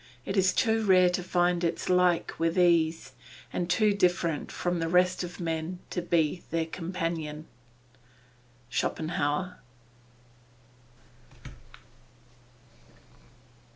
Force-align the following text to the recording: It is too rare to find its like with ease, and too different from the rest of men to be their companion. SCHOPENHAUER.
It 0.25 0.35
is 0.35 0.51
too 0.51 0.83
rare 0.83 1.11
to 1.11 1.21
find 1.21 1.63
its 1.63 1.87
like 1.87 2.33
with 2.39 2.57
ease, 2.57 3.11
and 3.53 3.69
too 3.69 3.93
different 3.93 4.51
from 4.51 4.79
the 4.79 4.87
rest 4.87 5.23
of 5.23 5.39
men 5.39 5.77
to 5.91 6.01
be 6.01 6.41
their 6.49 6.65
companion. 6.65 7.45
SCHOPENHAUER. 8.71 9.59